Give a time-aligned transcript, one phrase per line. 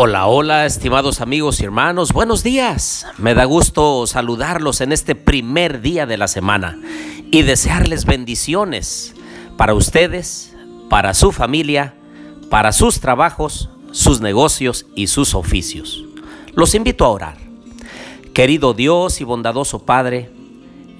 [0.00, 3.04] Hola, hola, estimados amigos y hermanos, buenos días.
[3.18, 6.78] Me da gusto saludarlos en este primer día de la semana
[7.32, 9.16] y desearles bendiciones
[9.56, 10.54] para ustedes,
[10.88, 11.96] para su familia,
[12.48, 16.04] para sus trabajos, sus negocios y sus oficios.
[16.54, 17.36] Los invito a orar.
[18.32, 20.30] Querido Dios y bondadoso Padre,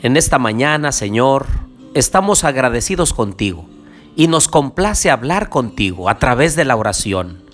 [0.02, 1.46] en esta mañana, Señor,
[1.94, 3.64] estamos agradecidos contigo
[4.16, 7.47] y nos complace hablar contigo a través de la oración.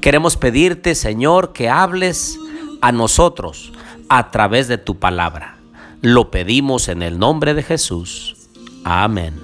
[0.00, 2.38] Queremos pedirte, Señor, que hables
[2.80, 3.70] a nosotros
[4.08, 5.58] a través de tu palabra.
[6.00, 8.48] Lo pedimos en el nombre de Jesús.
[8.82, 9.38] Amén.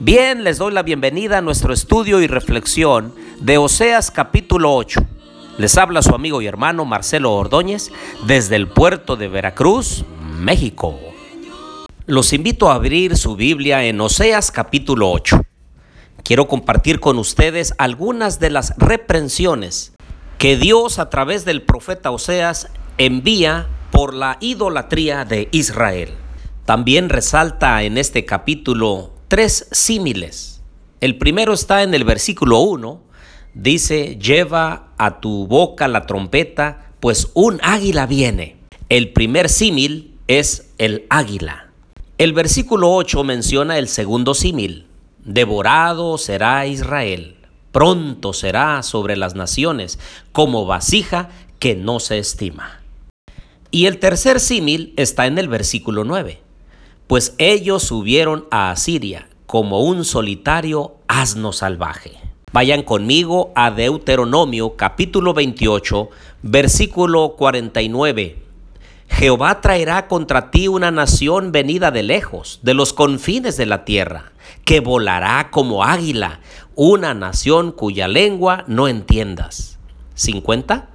[0.00, 5.00] Bien, les doy la bienvenida a nuestro estudio y reflexión de Oseas capítulo 8.
[5.58, 7.92] Les habla su amigo y hermano Marcelo Ordóñez
[8.26, 10.04] desde el puerto de Veracruz,
[10.40, 10.98] México.
[12.06, 15.40] Los invito a abrir su Biblia en Oseas capítulo 8.
[16.28, 19.94] Quiero compartir con ustedes algunas de las reprensiones
[20.36, 26.10] que Dios a través del profeta Oseas envía por la idolatría de Israel.
[26.66, 30.60] También resalta en este capítulo tres símiles.
[31.00, 33.00] El primero está en el versículo 1.
[33.54, 38.56] Dice, lleva a tu boca la trompeta, pues un águila viene.
[38.90, 41.70] El primer símil es el águila.
[42.18, 44.87] El versículo 8 menciona el segundo símil.
[45.28, 47.36] Devorado será Israel,
[47.70, 49.98] pronto será sobre las naciones,
[50.32, 52.80] como vasija que no se estima.
[53.70, 56.40] Y el tercer símil está en el versículo 9,
[57.06, 62.12] pues ellos subieron a Asiria como un solitario asno salvaje.
[62.52, 66.08] Vayan conmigo a Deuteronomio capítulo 28,
[66.40, 68.48] versículo 49
[69.10, 74.32] Jehová traerá contra ti una nación venida de lejos, de los confines de la tierra,
[74.64, 76.40] que volará como águila,
[76.74, 79.78] una nación cuya lengua no entiendas.
[80.14, 80.88] 50.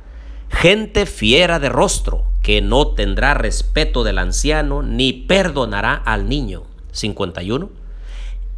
[0.49, 6.63] Gente fiera de rostro, que no tendrá respeto del anciano, ni perdonará al niño.
[6.91, 7.69] 51.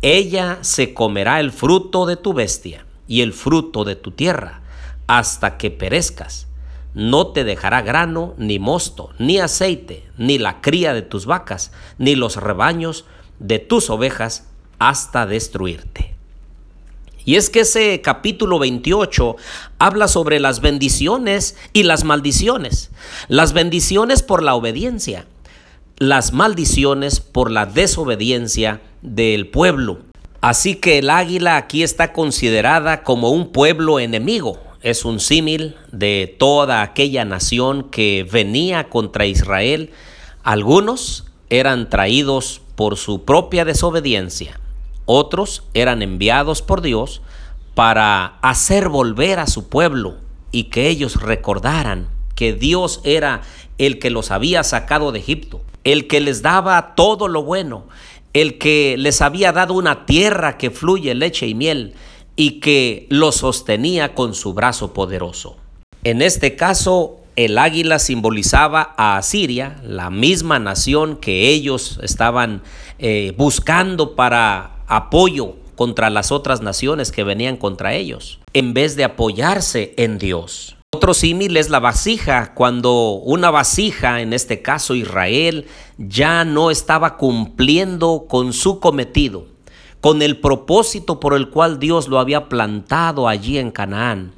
[0.01, 4.61] Ella se comerá el fruto de tu bestia y el fruto de tu tierra,
[5.07, 6.47] hasta que perezcas
[6.95, 12.15] no te dejará grano, ni mosto, ni aceite, ni la cría de tus vacas, ni
[12.15, 13.03] los rebaños
[13.39, 16.15] de tus ovejas, hasta destruirte.
[17.25, 19.35] Y es que ese capítulo 28
[19.79, 22.91] habla sobre las bendiciones y las maldiciones.
[23.27, 25.25] Las bendiciones por la obediencia,
[25.97, 29.99] las maldiciones por la desobediencia del pueblo.
[30.41, 36.35] Así que el águila aquí está considerada como un pueblo enemigo, es un símil de
[36.37, 39.89] toda aquella nación que venía contra Israel.
[40.43, 44.59] Algunos eran traídos por su propia desobediencia,
[45.05, 47.21] otros eran enviados por Dios
[47.73, 50.15] para hacer volver a su pueblo
[50.51, 53.41] y que ellos recordaran que Dios era
[53.77, 57.85] el que los había sacado de Egipto, el que les daba todo lo bueno,
[58.33, 61.93] el que les había dado una tierra que fluye leche y miel,
[62.35, 65.57] y que lo sostenía con su brazo poderoso.
[66.03, 72.61] En este caso, el águila simbolizaba a Asiria, la misma nación que ellos estaban
[72.99, 79.03] eh, buscando para apoyo contra las otras naciones que venían contra ellos, en vez de
[79.03, 80.77] apoyarse en Dios.
[80.93, 87.17] Otro símil es la vasija, cuando una vasija, en este caso Israel, ya no estaba
[87.17, 89.55] cumpliendo con su cometido
[90.05, 94.33] con el propósito por el cual Dios lo había plantado allí en Canaán.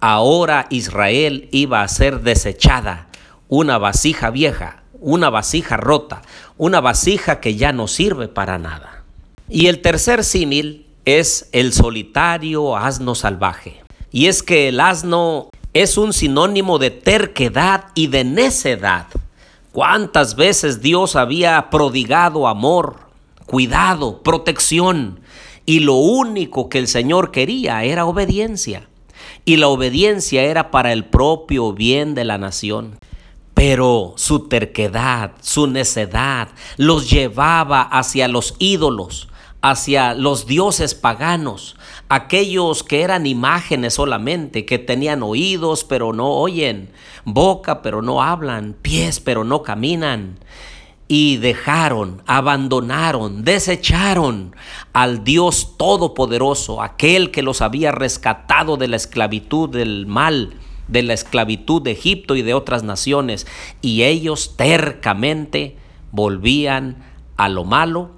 [0.00, 3.06] Ahora Israel iba a ser desechada,
[3.46, 6.22] una vasija vieja, una vasija rota,
[6.56, 9.01] una vasija que ya no sirve para nada.
[9.54, 13.82] Y el tercer símil es el solitario asno salvaje.
[14.10, 19.08] Y es que el asno es un sinónimo de terquedad y de necedad.
[19.70, 23.00] ¿Cuántas veces Dios había prodigado amor,
[23.44, 25.20] cuidado, protección.
[25.66, 28.88] Y lo único que el Señor quería era obediencia.
[29.44, 32.98] Y la obediencia era para el propio bien de la nación.
[33.52, 36.48] Pero su terquedad, su necedad,
[36.78, 39.28] los llevaba hacia los ídolos,
[39.62, 41.76] hacia los dioses paganos,
[42.08, 46.90] aquellos que eran imágenes solamente, que tenían oídos pero no oyen,
[47.24, 50.38] boca pero no hablan, pies pero no caminan
[51.14, 54.56] y dejaron, abandonaron, desecharon
[54.94, 60.54] al Dios Todopoderoso, aquel que los había rescatado de la esclavitud del mal,
[60.88, 63.46] de la esclavitud de Egipto y de otras naciones,
[63.82, 65.76] y ellos tercamente
[66.12, 67.04] volvían
[67.36, 68.12] a lo malo,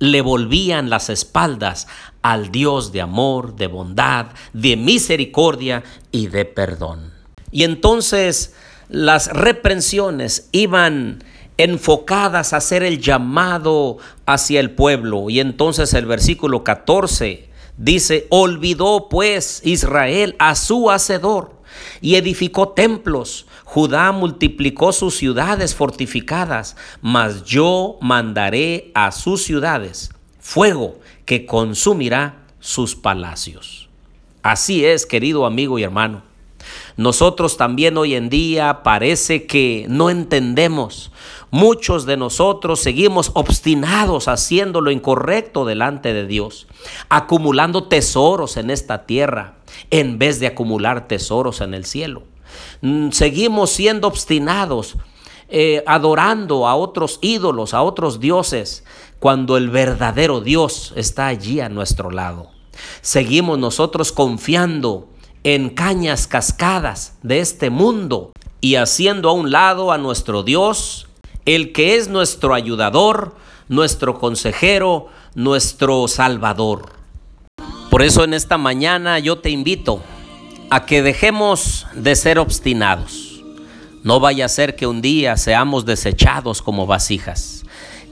[0.00, 1.86] le volvían las espaldas
[2.22, 7.12] al Dios de amor, de bondad, de misericordia y de perdón.
[7.52, 8.54] Y entonces
[8.88, 11.22] las reprensiones iban
[11.58, 15.28] enfocadas a hacer el llamado hacia el pueblo.
[15.28, 21.60] Y entonces el versículo 14 dice, olvidó pues Israel a su hacedor
[22.00, 23.46] y edificó templos.
[23.72, 32.96] Judá multiplicó sus ciudades fortificadas, mas yo mandaré a sus ciudades fuego que consumirá sus
[32.96, 33.88] palacios.
[34.42, 36.22] Así es, querido amigo y hermano.
[36.96, 41.12] Nosotros también hoy en día parece que no entendemos.
[41.52, 46.66] Muchos de nosotros seguimos obstinados haciendo lo incorrecto delante de Dios,
[47.08, 49.58] acumulando tesoros en esta tierra
[49.90, 52.24] en vez de acumular tesoros en el cielo.
[52.80, 54.96] Mm, seguimos siendo obstinados,
[55.48, 58.84] eh, adorando a otros ídolos, a otros dioses,
[59.18, 62.50] cuando el verdadero Dios está allí a nuestro lado.
[63.02, 65.08] Seguimos nosotros confiando
[65.44, 71.08] en cañas cascadas de este mundo y haciendo a un lado a nuestro Dios,
[71.46, 73.34] el que es nuestro ayudador,
[73.68, 76.92] nuestro consejero, nuestro salvador.
[77.90, 80.02] Por eso en esta mañana yo te invito
[80.70, 83.42] a que dejemos de ser obstinados.
[84.02, 87.64] No vaya a ser que un día seamos desechados como vasijas.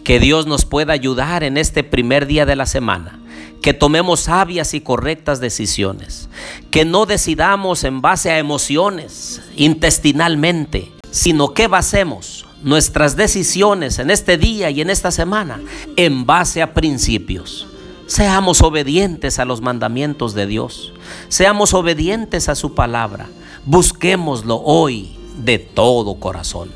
[0.05, 3.19] Que Dios nos pueda ayudar en este primer día de la semana
[3.63, 6.29] que tomemos sabias y correctas decisiones,
[6.71, 14.37] que no decidamos en base a emociones intestinalmente, sino que basemos nuestras decisiones en este
[14.37, 15.61] día y en esta semana
[15.97, 17.68] en base a principios.
[18.09, 20.95] Seamos obedientes a los mandamientos de Dios,
[21.29, 23.29] seamos obedientes a su palabra,
[23.67, 26.71] busquémoslo hoy de todo corazón.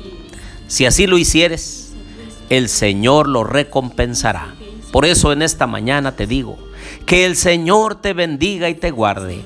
[0.67, 1.91] Si así lo hicieres,
[2.51, 4.53] el Señor lo recompensará.
[4.91, 6.59] Por eso en esta mañana te digo,
[7.07, 9.41] que el Señor te bendiga y te guarde.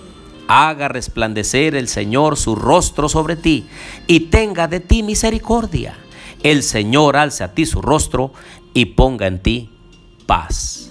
[0.50, 3.66] Haga resplandecer el Señor su rostro sobre ti
[4.08, 5.98] y tenga de ti misericordia.
[6.44, 8.34] El Señor alce a ti su rostro
[8.74, 9.70] y ponga en ti
[10.26, 10.87] paz.